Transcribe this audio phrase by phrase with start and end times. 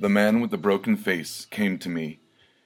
[0.00, 2.20] The man with the broken face came to me.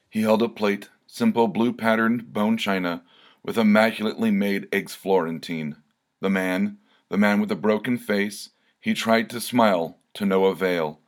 [0.09, 3.03] He held a plate, simple blue patterned bone china,
[3.43, 5.75] with immaculately made eggs Florentine.
[6.21, 6.79] The man,
[7.09, 8.51] the man with the broken face,
[8.81, 11.01] he tried to smile, to no avail.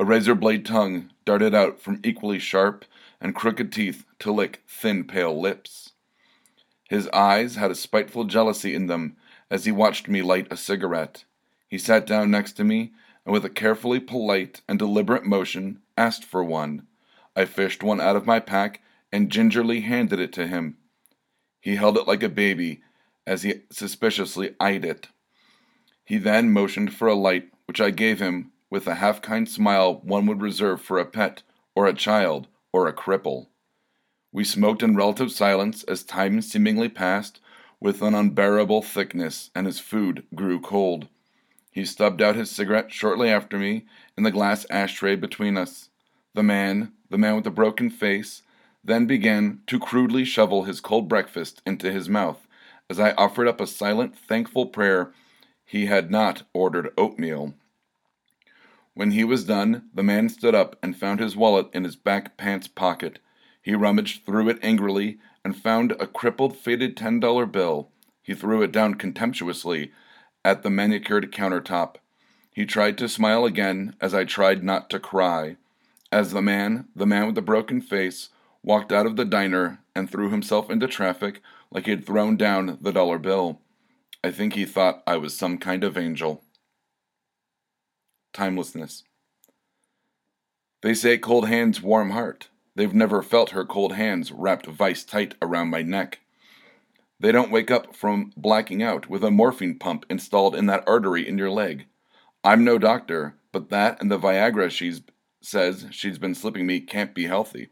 [0.00, 2.86] A razor blade tongue darted out from equally sharp
[3.20, 5.92] and crooked teeth to lick thin, pale lips.
[6.88, 9.18] His eyes had a spiteful jealousy in them
[9.50, 11.24] as he watched me light a cigarette.
[11.68, 12.92] He sat down next to me
[13.26, 16.86] and with a carefully polite and deliberate motion asked for one.
[17.34, 18.80] I fished one out of my pack
[19.12, 20.78] and gingerly handed it to him.
[21.60, 22.82] He held it like a baby
[23.26, 25.08] as he suspiciously eyed it.
[26.04, 30.00] He then motioned for a light, which I gave him with a half kind smile
[30.04, 31.42] one would reserve for a pet,
[31.74, 33.48] or a child, or a cripple.
[34.32, 37.40] We smoked in relative silence as time seemingly passed
[37.80, 41.08] with an unbearable thickness, and his food grew cold.
[41.76, 43.84] He stubbed out his cigarette shortly after me
[44.16, 45.90] in the glass ashtray between us.
[46.32, 48.40] The man, the man with the broken face,
[48.82, 52.46] then began to crudely shovel his cold breakfast into his mouth
[52.88, 55.12] as I offered up a silent, thankful prayer
[55.66, 57.52] he had not ordered oatmeal.
[58.94, 62.38] When he was done, the man stood up and found his wallet in his back
[62.38, 63.18] pants pocket.
[63.60, 67.90] He rummaged through it angrily and found a crippled, faded ten dollar bill.
[68.22, 69.92] He threw it down contemptuously
[70.46, 71.96] at the manicured countertop.
[72.52, 75.56] He tried to smile again as I tried not to cry.
[76.12, 78.28] As the man, the man with the broken face,
[78.62, 81.42] walked out of the diner and threw himself into traffic
[81.72, 83.60] like he had thrown down the dollar bill.
[84.22, 86.44] I think he thought I was some kind of angel.
[88.32, 89.02] Timelessness.
[90.80, 92.50] They say cold hands warm heart.
[92.76, 96.20] They've never felt her cold hands wrapped vice tight around my neck.
[97.18, 101.26] They don't wake up from blacking out with a morphine pump installed in that artery
[101.26, 101.86] in your leg.
[102.44, 104.92] I'm no doctor, but that and the Viagra she
[105.40, 107.68] says she's been slipping me can't be healthy.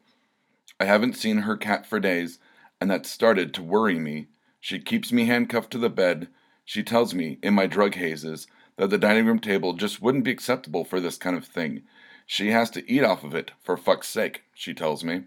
[0.81, 2.39] I haven't seen her cat for days,
[2.81, 4.29] and that started to worry me.
[4.61, 6.29] She keeps me handcuffed to the bed.
[6.65, 10.31] She tells me, in my drug hazes, that the dining room table just wouldn't be
[10.31, 11.83] acceptable for this kind of thing.
[12.27, 15.25] She has to eat off of it, for fuck's sake, she tells me.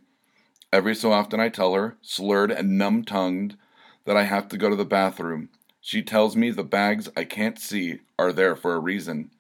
[0.74, 3.56] Every so often I tell her, slurred and numb tongued,
[4.08, 5.50] that I have to go to the bathroom.
[5.82, 9.32] She tells me the bags I can't see are there for a reason.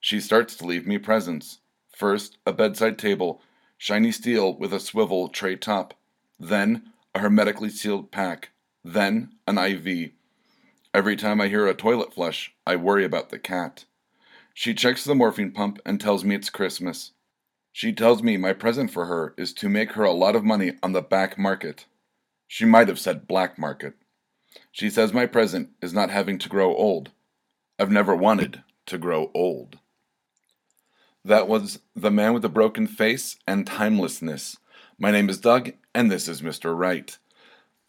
[0.00, 1.58] She starts to leave me presents.
[1.94, 3.42] First, a bedside table,
[3.76, 5.92] shiny steel with a swivel tray top.
[6.40, 8.48] Then, a hermetically sealed pack.
[8.82, 10.12] Then, an IV.
[10.94, 13.84] Every time I hear a toilet flush, I worry about the cat.
[14.54, 17.12] She checks the morphine pump and tells me it's Christmas.
[17.72, 20.72] She tells me my present for her is to make her a lot of money
[20.82, 21.84] on the back market.
[22.48, 23.94] She might have said black market.
[24.72, 27.10] She says my present is not having to grow old.
[27.78, 29.78] I've never wanted to grow old.
[31.24, 34.56] That was The Man with the Broken Face and Timelessness.
[34.98, 36.76] My name is Doug, and this is Mr.
[36.76, 37.18] Wright.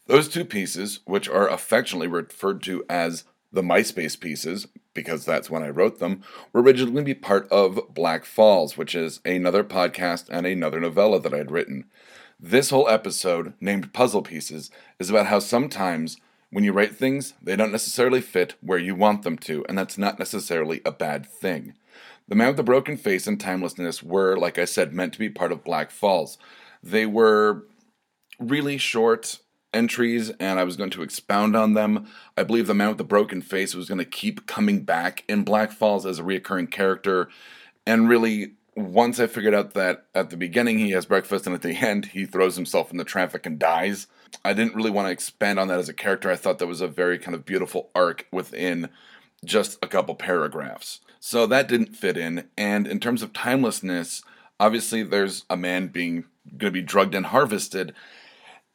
[0.08, 5.64] Those two pieces, which are affectionately referred to as the MySpace pieces, because that's when
[5.64, 6.22] I wrote them,
[6.52, 11.50] were originally part of Black Falls, which is another podcast and another novella that I'd
[11.50, 11.86] written.
[12.42, 16.16] This whole episode, named Puzzle Pieces, is about how sometimes
[16.52, 19.98] when you write things, they don't necessarily fit where you want them to, and that's
[19.98, 21.74] not necessarily a bad thing.
[22.30, 25.30] The Man with the Broken Face and Timelessness were, like I said, meant to be
[25.30, 26.38] part of Black Falls.
[26.82, 27.66] They were
[28.40, 29.40] really short
[29.74, 32.08] entries, and I was going to expound on them.
[32.38, 35.44] I believe the Man with the Broken Face was going to keep coming back in
[35.44, 37.28] Black Falls as a reoccurring character,
[37.86, 41.62] and really once I figured out that at the beginning he has breakfast and at
[41.62, 44.08] the end he throws himself in the traffic and dies,
[44.44, 46.32] I didn't really want to expand on that as a character.
[46.32, 48.90] I thought that was a very kind of beautiful arc within
[49.44, 51.02] just a couple paragraphs.
[51.20, 52.48] So that didn't fit in.
[52.58, 54.24] And in terms of timelessness,
[54.60, 56.26] obviously there's a man being
[56.58, 57.94] going to be drugged and harvested.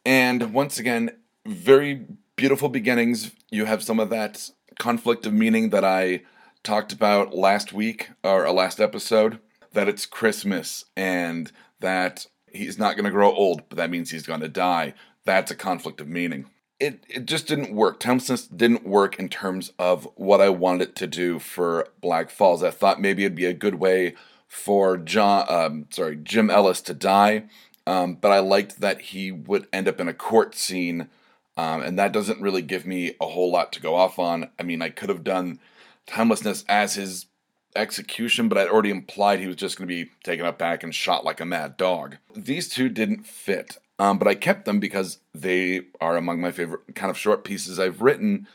[0.04, 1.10] And once again,
[1.46, 2.06] very
[2.36, 3.32] beautiful beginnings.
[3.50, 6.22] You have some of that conflict of meaning that I
[6.62, 9.38] talked about last week or a last episode
[9.74, 14.26] that it's Christmas and that he's not going to grow old, but that means he's
[14.26, 14.94] going to die.
[15.24, 16.46] That's a conflict of meaning.
[16.80, 18.00] It, it just didn't work.
[18.00, 22.62] Timelessness didn't work in terms of what I wanted it to do for Black Falls.
[22.62, 24.14] I thought maybe it'd be a good way
[24.48, 27.44] for John, um, sorry, Jim Ellis to die,
[27.86, 31.08] um, but I liked that he would end up in a court scene,
[31.56, 34.50] um, and that doesn't really give me a whole lot to go off on.
[34.58, 35.58] I mean, I could have done
[36.06, 37.26] Timelessness as his
[37.76, 40.94] execution, but I'd already implied he was just going to be taken up back and
[40.94, 42.16] shot like a mad dog.
[42.34, 46.94] These two didn't fit, um, but I kept them because they are among my favorite
[46.94, 48.46] kind of short pieces I've written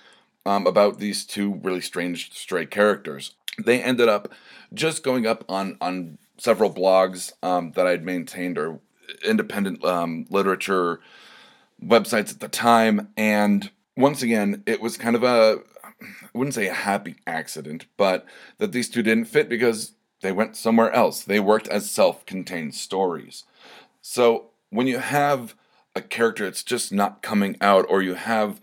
[0.46, 3.36] um, about these two really strange stray characters.
[3.64, 4.32] They ended up
[4.74, 8.80] just going up on on several blogs um, that I'd maintained or
[9.24, 11.00] independent um, literature
[11.84, 13.10] websites at the time.
[13.18, 15.60] And once again, it was kind of a,
[16.02, 18.26] I wouldn't say a happy accident, but
[18.58, 21.24] that these two didn't fit because they went somewhere else.
[21.24, 23.46] They worked as self contained stories.
[24.02, 25.56] So when you have
[25.96, 28.62] a character that's just not coming out, or you have,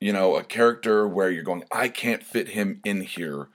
[0.00, 3.48] you know, a character where you're going, I can't fit him in here,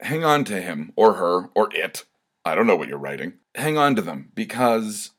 [0.00, 2.04] hang on to him or her or it.
[2.44, 3.34] I don't know what you're writing.
[3.54, 5.10] Hang on to them because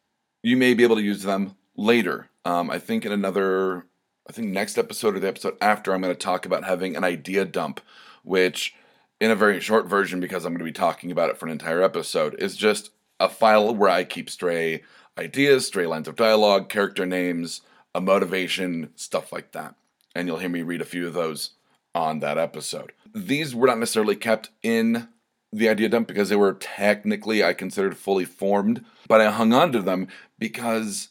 [0.42, 2.30] you may be able to use them later.
[2.46, 3.86] Um, I think in another,
[4.28, 7.04] I think next episode or the episode after, I'm going to talk about having an
[7.04, 7.82] idea dump,
[8.24, 8.76] which
[9.20, 11.52] in a very short version, because I'm going to be talking about it for an
[11.52, 14.84] entire episode, is just a file where I keep stray
[15.18, 17.62] ideas, stray lines of dialogue, character names,
[17.94, 19.76] a motivation, stuff like that.
[20.16, 21.52] And you'll hear me read a few of those
[21.94, 22.94] on that episode.
[23.14, 25.10] These were not necessarily kept in
[25.52, 29.72] the idea dump because they were technically, I considered, fully formed, but I hung on
[29.72, 30.08] to them
[30.38, 31.10] because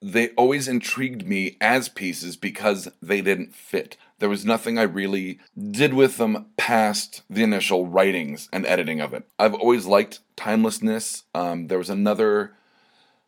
[0.00, 3.96] they always intrigued me as pieces because they didn't fit.
[4.18, 9.14] There was nothing I really did with them past the initial writings and editing of
[9.14, 9.24] it.
[9.38, 11.24] I've always liked timelessness.
[11.34, 12.54] Um, there was another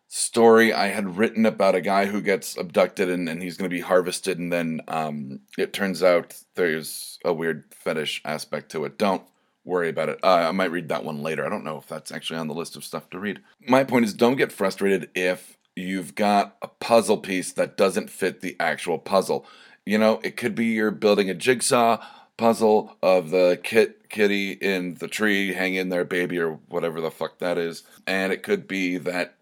[0.09, 3.75] story I had written about a guy who gets abducted and, and he's going to
[3.75, 8.99] be harvested, and then um, it turns out there's a weird fetish aspect to it.
[8.99, 9.23] Don't
[9.65, 10.19] worry about it.
[10.23, 11.47] Uh, I might read that one later.
[11.47, 13.41] I don't know if that's actually on the list of stuff to read.
[13.67, 18.41] My point is don't get frustrated if you've got a puzzle piece that doesn't fit
[18.41, 19.47] the actual puzzle.
[19.85, 22.05] You know, it could be you're building a jigsaw
[22.37, 27.39] puzzle of the kit kitty in the tree hanging there baby or whatever the fuck
[27.39, 27.83] that is.
[28.07, 29.37] And it could be that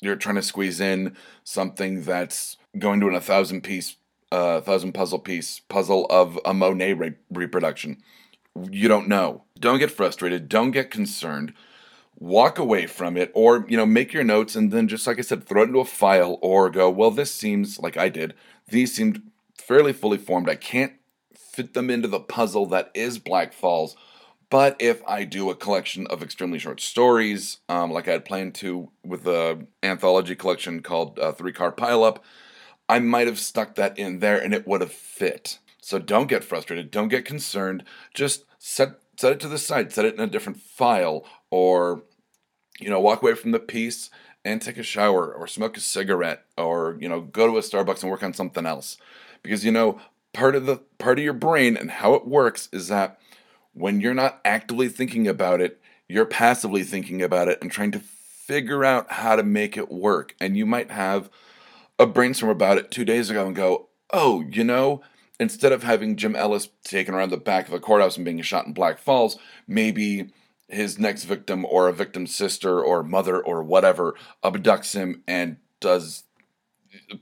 [0.00, 3.96] you're trying to squeeze in something that's going to an a thousand piece,
[4.30, 8.02] uh, thousand puzzle piece puzzle of a Monet re- reproduction.
[8.70, 9.44] You don't know.
[9.58, 10.48] Don't get frustrated.
[10.48, 11.54] Don't get concerned.
[12.18, 15.22] Walk away from it, or you know, make your notes and then just like I
[15.22, 16.88] said, throw it into a file, or go.
[16.90, 18.34] Well, this seems like I did.
[18.68, 19.22] These seemed
[19.58, 20.48] fairly fully formed.
[20.48, 20.94] I can't
[21.34, 23.96] fit them into the puzzle that is Black Falls.
[24.50, 28.54] But if I do a collection of extremely short stories, um, like I had planned
[28.56, 32.18] to with the anthology collection called uh, Three Car Pileup,
[32.88, 35.58] I might have stuck that in there and it would have fit.
[35.80, 37.84] So don't get frustrated, don't get concerned.
[38.12, 42.02] Just set set it to the side, set it in a different file, or
[42.80, 44.10] you know, walk away from the piece
[44.44, 48.02] and take a shower or smoke a cigarette or you know go to a starbucks
[48.02, 48.96] and work on something else
[49.40, 50.00] because you know
[50.32, 53.20] part of the part of your brain and how it works is that
[53.72, 58.00] when you're not actively thinking about it, you're passively thinking about it and trying to
[58.00, 60.34] figure out how to make it work.
[60.40, 61.30] And you might have
[62.00, 65.02] a brainstorm about it two days ago and go, oh, you know,
[65.38, 68.66] instead of having Jim Ellis taken around the back of a courthouse and being shot
[68.66, 70.30] in Black Falls, maybe
[70.74, 76.24] his next victim or a victim's sister or mother or whatever abducts him and does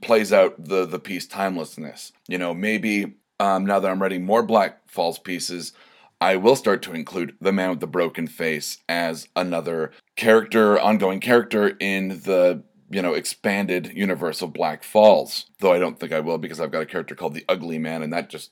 [0.01, 2.11] plays out the the piece timelessness.
[2.27, 5.73] You know, maybe um, now that I'm writing more Black Falls pieces,
[6.21, 11.19] I will start to include the man with the broken face as another character, ongoing
[11.19, 15.45] character in the you know expanded universe of Black Falls.
[15.59, 18.03] Though I don't think I will because I've got a character called the Ugly Man,
[18.03, 18.51] and that just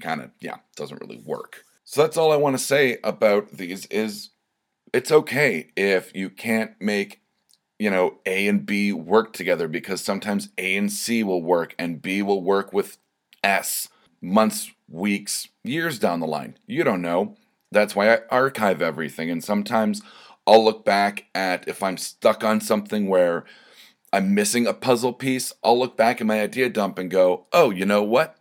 [0.00, 1.64] kind of yeah doesn't really work.
[1.84, 3.86] So that's all I want to say about these.
[3.86, 4.30] Is
[4.92, 7.20] it's okay if you can't make
[7.78, 12.02] you know A and B work together because sometimes A and C will work and
[12.02, 12.98] B will work with
[13.42, 13.88] S
[14.22, 16.56] months, weeks, years down the line.
[16.66, 17.36] You don't know.
[17.72, 19.30] That's why I archive everything.
[19.30, 20.00] And sometimes
[20.46, 23.44] I'll look back at if I'm stuck on something where
[24.12, 27.70] I'm missing a puzzle piece, I'll look back at my idea dump and go, oh,
[27.70, 28.36] you know what?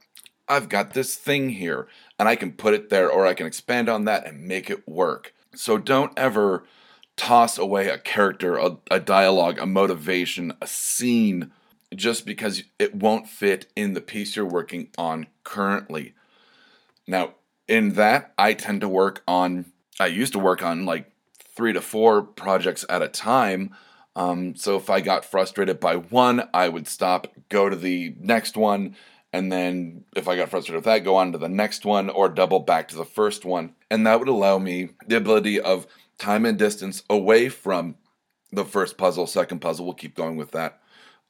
[0.47, 1.87] I've got this thing here
[2.19, 4.87] and I can put it there or I can expand on that and make it
[4.87, 5.33] work.
[5.55, 6.63] So don't ever
[7.17, 11.51] toss away a character, a, a dialogue, a motivation, a scene
[11.93, 16.13] just because it won't fit in the piece you're working on currently.
[17.07, 17.35] Now,
[17.67, 19.65] in that, I tend to work on,
[19.99, 23.75] I used to work on like three to four projects at a time.
[24.15, 28.57] Um, so if I got frustrated by one, I would stop, go to the next
[28.57, 28.95] one,
[29.33, 32.29] and then if I got frustrated with that, go on to the next one or
[32.29, 33.75] double back to the first one.
[33.91, 35.85] And that would allow me the ability of
[36.17, 37.95] time and distance away from
[38.51, 39.85] the first puzzle, second puzzle.
[39.85, 40.81] We'll keep going with that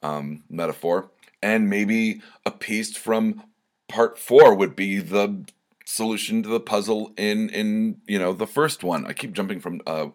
[0.02, 1.10] um, metaphor.
[1.42, 3.42] And maybe a piece from
[3.88, 5.44] part four would be the
[5.84, 9.04] solution to the puzzle in in you know the first one.
[9.06, 10.06] I keep jumping from uh,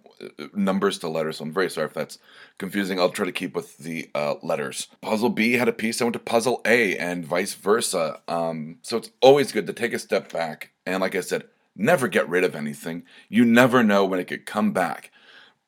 [0.54, 2.18] numbers to letters, so I'm very sorry if that's
[2.58, 2.98] confusing.
[2.98, 4.88] I'll try to keep with the uh, letters.
[5.02, 8.22] Puzzle B had a piece I went to puzzle A, and vice versa.
[8.30, 11.44] Um, so it's always good to take a step back and, like I said,
[11.78, 13.04] never get rid of anything.
[13.30, 15.12] You never know when it could come back.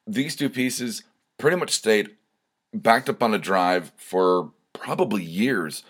[0.07, 1.03] these two pieces
[1.37, 2.09] pretty much stayed
[2.73, 5.83] backed up on a drive for probably years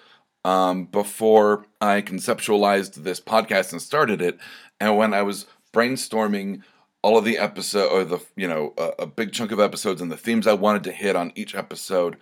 [0.46, 4.38] um, before I conceptualized this podcast and started it.
[4.80, 6.64] And when I was brainstorming
[7.02, 10.12] all of the episode or the you know a, a, big chunk of episodes and
[10.12, 12.18] the themes I wanted to hit on each episode,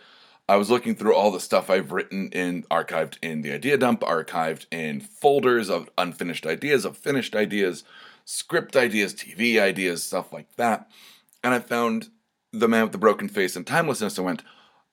[0.50, 4.00] I was looking through all the stuff I've written in archived in the idea dump,
[4.02, 7.84] archived in folders of unfinished ideas, of finished ideas,
[8.24, 10.90] script ideas, TV ideas, stuff like that.
[11.44, 12.10] And I found
[12.54, 14.18] the man with the broken face and timelessness.
[14.18, 14.44] I went,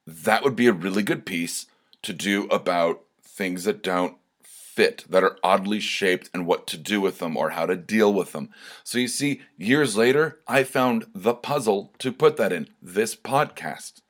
[0.07, 1.67] that would be a really good piece
[2.03, 7.01] to do about things that don't fit, that are oddly shaped, and what to do
[7.01, 8.51] with them or how to deal with them.
[8.83, 14.01] So you see, years later, I found the puzzle to put that in this podcast.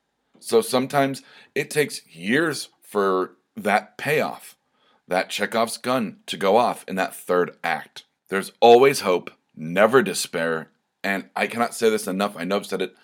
[0.45, 1.23] So sometimes
[1.55, 4.55] it takes years for that payoff,
[5.07, 8.03] that Chekhov's gun to go off in that third act.
[8.29, 10.69] There's always hope, never despair,
[11.03, 12.35] and I cannot say this enough.
[12.37, 12.95] I know I've said it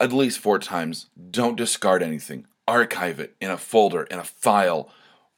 [0.00, 1.10] at least four times.
[1.30, 2.46] Don't discard anything.
[2.66, 4.90] Archive it in a folder, in a file,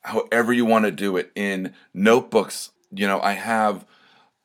[0.02, 2.70] however you want to do it, in notebooks.
[2.92, 3.84] You know, I have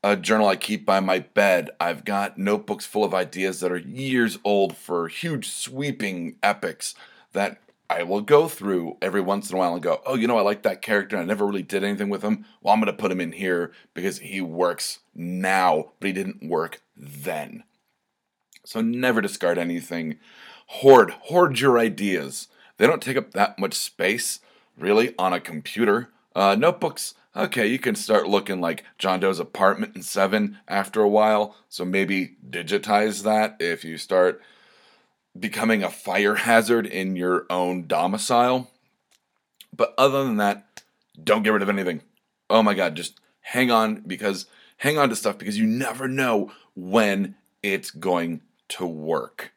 [0.04, 1.70] a journal I keep by my bed.
[1.80, 6.94] I've got notebooks full of ideas that are years old for huge sweeping epics
[7.32, 10.38] that I will go through every once in a while and go, oh, you know,
[10.38, 11.18] I like that character.
[11.18, 12.46] I never really did anything with him.
[12.62, 16.50] Well, I'm going to put him in here because he works now, but he didn't
[16.50, 17.64] work then.
[18.66, 20.18] So never discard anything.
[20.68, 22.48] Hoard, hoard your ideas.
[22.78, 24.40] They don't take up that much space,
[24.78, 26.10] really, on a computer.
[26.36, 31.10] Uh, notebooks, okay, you can start looking like John Doe's apartment in Seven after a
[31.10, 31.56] while.
[31.70, 34.42] So maybe digitize that if you start
[35.38, 38.70] becoming a fire hazard in your own domicile.
[39.76, 40.84] But other than that,
[41.22, 42.02] don't get rid of anything.
[42.50, 44.46] Oh my God, just hang on because
[44.78, 49.54] hang on to stuff because you never know when it's going to work.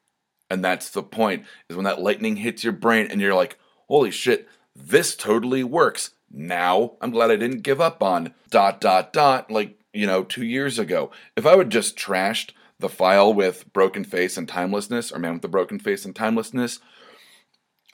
[0.49, 4.11] And that's the point is when that lightning hits your brain and you're like, holy
[4.11, 6.11] shit, this totally works.
[6.31, 10.45] Now I'm glad I didn't give up on dot dot dot like, you know, two
[10.45, 11.11] years ago.
[11.37, 15.43] If I would just trashed the file with broken face and timelessness, or man with
[15.43, 16.81] the broken face and timelessness,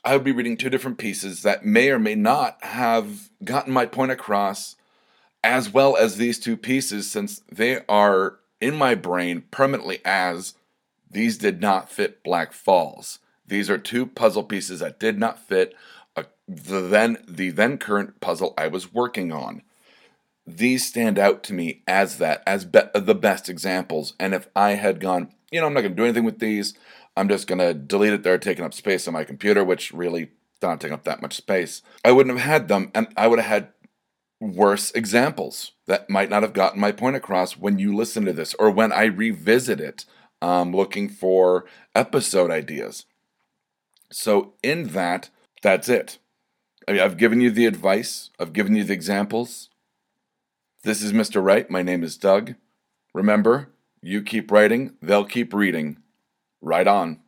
[0.05, 3.87] I would be reading two different pieces that may or may not have gotten my
[3.87, 4.75] point across
[5.45, 10.55] as well as these two pieces, since they are in my brain permanently as
[11.11, 13.19] these did not fit Black Falls.
[13.47, 15.75] These are two puzzle pieces that did not fit
[16.57, 19.63] the then the then current puzzle I was working on.
[20.47, 24.15] These stand out to me as that as be, the best examples.
[24.19, 26.75] And if I had gone, you know, I'm not going to do anything with these.
[27.17, 28.23] I'm just going to delete it.
[28.23, 30.31] They're taking up space on my computer, which really
[30.61, 31.83] don't take up that much space.
[32.05, 33.69] I wouldn't have had them, and I would have had
[34.41, 38.55] worse examples that might not have gotten my point across when you listen to this
[38.55, 40.05] or when I revisit it
[40.41, 43.05] um, looking for episode ideas.
[44.11, 45.31] So, in that,
[45.63, 46.19] that's it.
[46.89, 49.71] I mean, I've given you the advice, I've given you the examples.
[50.83, 51.43] This is Mr.
[51.43, 51.71] Wright.
[51.71, 52.55] My name is Doug.
[53.15, 53.69] Remember,
[54.03, 55.99] you keep writing, they'll keep reading.
[56.61, 57.21] Right on.